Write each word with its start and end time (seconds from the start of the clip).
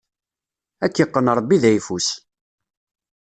Ad 0.85 0.91
k-iqqen 0.93 1.31
Ṛebbi 1.37 1.57
d 1.61 1.63
ayeffus! 1.69 2.07